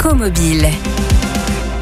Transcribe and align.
Écomobile. 0.00 0.70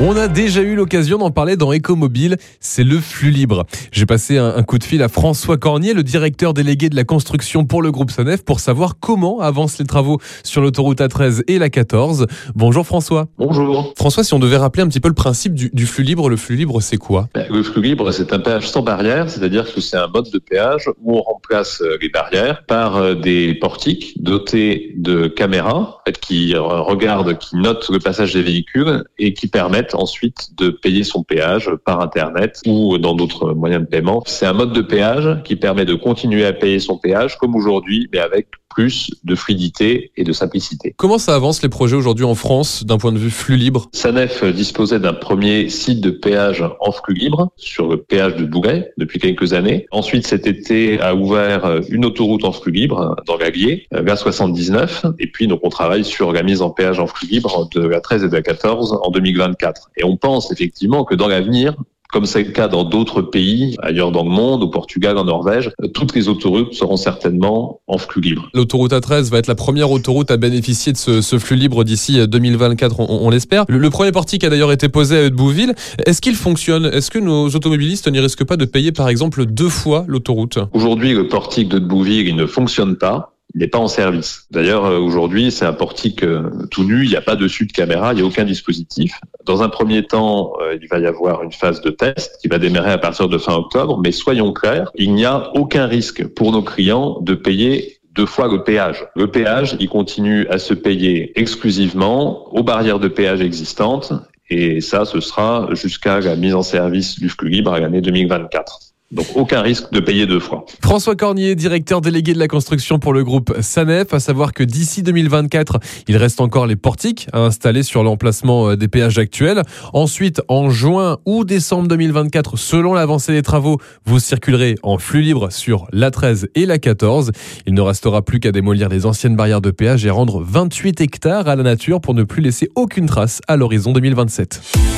On 0.01 0.17
a 0.17 0.29
déjà 0.29 0.61
eu 0.61 0.77
l'occasion 0.77 1.19
d'en 1.19 1.33
parler 1.33 1.57
dans 1.57 1.73
Écomobile, 1.73 2.37
c'est 2.61 2.85
le 2.85 3.01
flux 3.01 3.33
libre. 3.33 3.67
J'ai 3.91 4.07
passé 4.07 4.39
un, 4.39 4.63
coup 4.63 4.79
de 4.79 4.85
fil 4.85 5.03
à 5.03 5.09
François 5.09 5.57
Cornier, 5.57 5.93
le 5.93 6.05
directeur 6.05 6.55
délégué 6.55 6.89
de 6.89 6.95
la 6.95 7.03
construction 7.03 7.65
pour 7.65 7.83
le 7.83 7.91
groupe 7.91 8.13
Sonef, 8.13 8.45
pour 8.45 8.61
savoir 8.61 9.01
comment 9.01 9.41
avancent 9.41 9.77
les 9.81 9.87
travaux 9.87 10.21
sur 10.45 10.63
l'autoroute 10.63 11.01
A13 11.01 11.43
et 11.49 11.59
la 11.59 11.69
14. 11.69 12.29
Bonjour 12.55 12.87
François. 12.87 13.27
Bonjour. 13.39 13.93
François, 13.97 14.23
si 14.23 14.33
on 14.35 14.39
devait 14.39 14.57
rappeler 14.57 14.85
un 14.85 14.87
petit 14.87 15.01
peu 15.01 15.09
le 15.09 15.15
principe 15.15 15.55
du, 15.55 15.87
flux 15.87 16.05
libre, 16.05 16.29
le 16.29 16.37
flux 16.37 16.55
libre 16.55 16.81
c'est 16.81 16.97
quoi? 16.97 17.29
Ben, 17.35 17.47
Le 17.51 17.65
flux 17.65 17.83
libre 17.83 18.13
c'est 18.13 18.33
un 18.33 18.39
péage 18.39 18.69
sans 18.69 18.83
barrière, 18.83 19.29
c'est-à-dire 19.29 19.65
que 19.75 19.81
c'est 19.81 19.97
un 19.97 20.07
mode 20.07 20.31
de 20.31 20.39
péage 20.39 20.89
où 21.03 21.19
on 21.19 21.23
remplace 21.23 21.83
euh, 21.83 21.99
les 22.01 22.09
barrières 22.09 22.65
par 22.67 22.99
euh, 22.99 23.15
des 23.17 23.57
portiques 23.57 24.23
dotés 24.23 24.95
de 24.97 25.27
caméras 25.27 26.03
qui 26.21 26.55
regardent, 26.57 27.37
qui 27.37 27.57
notent 27.57 27.91
le 27.91 27.99
passage 27.99 28.35
des 28.35 28.43
véhicules 28.43 29.03
et 29.19 29.35
qui 29.35 29.49
permettent 29.49 29.88
ensuite 29.95 30.57
de 30.57 30.71
payer 30.71 31.05
son 31.05 31.23
péage 31.23 31.71
par 31.85 32.01
Internet 32.01 32.61
ou 32.67 32.99
dans 32.99 33.15
d'autres 33.15 33.53
moyens 33.53 33.83
de 33.83 33.89
paiement. 33.89 34.23
C'est 34.27 34.47
un 34.47 34.53
mode 34.53 34.73
de 34.73 34.83
péage 34.83 35.43
qui 35.45 35.57
permet 35.57 35.85
de 35.85 35.95
continuer 35.95 36.45
à 36.45 36.53
payer 36.53 36.79
son 36.79 36.99
péage 36.99 37.37
comme 37.39 37.55
aujourd'hui, 37.55 38.09
mais 38.13 38.19
avec 38.19 38.49
plus 38.69 39.11
de 39.25 39.35
fluidité 39.35 40.13
et 40.17 40.25
de 40.25 40.33
simplicité. 40.33 40.95
Comment 40.97 41.19
ça 41.19 41.35
avance 41.35 41.63
les 41.63 41.69
projets 41.69 41.97
aujourd'hui 41.97 42.25
en 42.25 42.35
France 42.35 42.85
d'un 42.85 42.99
point 42.99 43.13
de 43.13 43.19
vue 43.19 43.31
flux 43.31 43.57
libre? 43.57 43.89
Sanef 43.93 44.45
disposait 44.45 45.01
d'un 45.01 45.13
premier 45.13 45.69
site 45.69 46.01
de 46.01 46.11
péage 46.11 46.65
en 46.81 46.93
flux 46.93 47.15
libre 47.15 47.51
sur 47.57 47.89
le 47.89 47.97
péage 47.97 48.37
de 48.37 48.45
Bouguet 48.45 48.93
depuis 48.97 49.19
quelques 49.19 49.53
années. 49.53 49.87
Ensuite, 49.91 50.27
cet 50.27 50.47
été 50.47 51.01
a 51.01 51.15
ouvert 51.15 51.81
une 51.89 52.05
autoroute 52.05 52.45
en 52.45 52.53
flux 52.53 52.73
libre 52.73 53.17
dans 53.27 53.37
l'Allier, 53.37 53.87
vers 53.93 54.19
79. 54.19 55.07
Et 55.19 55.27
puis, 55.27 55.47
donc, 55.47 55.61
on 55.63 55.71
travaille 55.71 56.05
sur 56.05 56.33
la 56.33 56.43
mise 56.43 56.63
en 56.63 56.71
péage 56.71 57.01
en 57.01 57.07
flux 57.07 57.29
libre 57.29 57.69
de 57.75 57.81
la 57.81 58.01
13 58.01 58.25
et 58.25 58.29
de 58.29 58.35
la 58.35 58.43
14 58.43 59.01
en 59.03 59.11
2024. 59.11 59.91
Et 59.97 60.05
on 60.05 60.17
pense 60.17 60.53
effectivement 60.53 61.05
que 61.05 61.15
dans 61.15 61.29
l'avenir, 61.29 61.75
comme 62.13 62.25
c'est 62.25 62.43
le 62.43 62.53
cas 62.53 62.69
dans 62.69 62.85
d'autres 62.85 63.23
pays, 63.23 63.77
ailleurs 63.83 64.13
dans 64.13 64.25
le 64.25 64.31
monde, 64.31 64.63
au 64.63 64.69
Portugal, 64.69 65.19
en 65.19 65.25
Norvège, 65.25 65.71
toutes 65.93 66.15
les 66.15 66.29
autoroutes 66.29 66.73
seront 66.73 66.97
certainement 66.97 67.81
en 67.87 67.99
flux 67.99 68.21
libre. 68.21 68.49
L'autoroute 68.55 68.93
A13 68.93 69.31
va 69.31 69.39
être 69.39 69.47
la 69.47 69.55
première 69.55 69.91
autoroute 69.91 70.31
à 70.31 70.37
bénéficier 70.37 70.93
de 70.93 70.97
ce, 70.97 71.39
flux 71.39 71.57
libre 71.57 71.85
d'ici 71.85 72.27
2024, 72.27 73.01
on, 73.01 73.29
l'espère. 73.31 73.65
Le, 73.69 73.91
premier 73.91 74.13
portique 74.13 74.45
a 74.45 74.51
d'ailleurs 74.51 74.73
été 74.73 74.89
posé 74.89 75.17
à 75.17 75.25
Eudes-Bouville. 75.27 75.75
Est-ce 76.07 76.21
qu'il 76.21 76.35
fonctionne? 76.35 76.87
Est-ce 76.87 77.11
que 77.11 77.19
nos 77.19 77.49
automobilistes 77.49 78.11
n'y 78.11 78.21
risquent 78.21 78.45
pas 78.45 78.57
de 78.57 78.65
payer 78.65 78.93
par 78.93 79.09
exemple 79.09 79.45
deux 79.45 79.69
fois 79.69 80.05
l'autoroute? 80.09 80.59
Aujourd'hui, 80.73 81.13
le 81.13 81.29
portique 81.29 81.69
de 81.69 81.79
Bouville, 81.79 82.29
il 82.29 82.37
ne 82.37 82.47
fonctionne 82.47 82.97
pas 82.97 83.35
il 83.55 83.61
n'est 83.61 83.69
pas 83.69 83.79
en 83.79 83.89
service. 83.89 84.47
D'ailleurs, 84.51 84.85
euh, 84.85 84.99
aujourd'hui, 84.99 85.51
c'est 85.51 85.65
un 85.65 85.73
portique 85.73 86.23
euh, 86.23 86.51
tout 86.71 86.85
nu, 86.85 87.05
il 87.05 87.09
n'y 87.09 87.17
a 87.17 87.23
pas 87.23 87.37
dessus 87.37 87.67
de 87.67 87.73
caméra, 87.73 88.13
il 88.13 88.17
n'y 88.17 88.23
a 88.23 88.27
aucun 88.27 88.45
dispositif. 88.45 89.19
Dans 89.45 89.63
un 89.63 89.69
premier 89.69 90.07
temps, 90.07 90.53
euh, 90.61 90.77
il 90.81 90.89
va 90.89 90.99
y 90.99 91.07
avoir 91.07 91.43
une 91.43 91.53
phase 91.53 91.81
de 91.81 91.91
test 91.91 92.39
qui 92.43 92.49
va 92.49 92.59
démarrer 92.59 92.93
à 92.93 92.99
partir 92.99 93.29
de 93.29 93.39
fin 93.39 93.55
octobre, 93.55 93.99
mais 94.03 94.13
soyons 94.13 94.53
clairs, 94.53 94.91
il 94.97 95.15
n'y 95.15 95.25
a 95.25 95.51
aucun 95.55 95.87
risque 95.87 96.27
pour 96.27 96.53
nos 96.53 96.63
clients 96.63 97.21
de 97.21 97.35
payer 97.35 98.01
deux 98.13 98.27
fois 98.27 98.49
le 98.49 98.65
péage. 98.65 99.07
Le 99.15 99.31
péage, 99.31 99.77
il 99.81 99.89
continue 99.89 100.47
à 100.49 100.59
se 100.59 100.75
payer 100.75 101.39
exclusivement 101.41 102.53
aux 102.55 102.63
barrières 102.63 102.99
de 102.99 103.09
péage 103.09 103.41
existantes, 103.41 104.13
et 104.51 104.81
ça, 104.81 105.05
ce 105.05 105.21
sera 105.21 105.69
jusqu'à 105.73 106.21
la 106.21 106.37
mise 106.37 106.55
en 106.55 106.63
service 106.63 107.19
du 107.19 107.29
flux 107.29 107.51
libre 107.51 107.73
à 107.73 107.81
l'année 107.81 108.01
2024. 108.01 108.88
Donc 109.11 109.27
aucun 109.37 109.63
risque 109.63 109.91
de 109.91 110.01
payer 110.01 110.27
deux 110.27 110.39
fois. 110.39 110.67
François 110.83 111.17
Cornier, 111.17 111.55
directeur 111.55 112.03
délégué 112.03 112.35
de 112.35 112.39
la 112.39 112.47
construction 112.47 112.99
pour 112.99 113.15
le 113.15 113.25
groupe 113.25 113.55
Sanef, 113.63 114.13
à 114.13 114.21
savoir 114.21 114.53
que 114.53 114.63
d'ici 114.63 115.03
2024, 115.03 115.81
il 116.09 116.17
reste 116.19 116.43
encore 116.43 116.67
les 116.67 116.77
portiques 116.77 117.27
à 117.33 117.41
installer 117.41 117.83
sur 117.83 118.03
l'emplacement 118.03 118.71
euh, 118.71 118.77
des 118.77 118.87
péages 118.89 119.17
actuels. 119.17 119.63
Ensuite, 119.95 120.43
en 120.49 120.69
juin 120.69 121.17
ou 121.25 121.45
décembre 121.45 121.89
2024, 121.89 122.59
selon 122.59 122.93
l'avancée 122.93 123.33
des 123.33 123.41
travaux, 123.41 123.79
vous 124.05 124.19
circulerez 124.19 124.75
en 124.83 124.99
flux 124.99 125.23
libre 125.23 125.51
sur 125.51 125.87
la 125.91 126.11
13 126.11 126.49
et 126.55 126.67
la 126.67 126.79
14. 126.79 127.33
Il 127.67 127.73
ne 127.73 127.81
restera 127.81 128.21
plus 128.21 128.41
qu'à 128.41 128.53
démolir 128.53 128.91
les 128.91 129.07
anciennes 129.07 129.37
barrières 129.37 129.63
de 129.63 129.71
péage 129.71 130.05
et 130.05 130.11
rendre 130.11 130.43
28 130.43 131.01
hectares 131.01 131.49
à 131.49 131.57
la 131.57 131.63
nature 131.63 132.03
pour 132.03 132.13
ne 132.13 132.25
plus 132.25 132.43
laisser 132.43 132.69
aucune 132.75 133.07
trace 133.07 133.41
à 133.49 133.57
l'horizon 133.57 133.95
2027. 133.95 134.98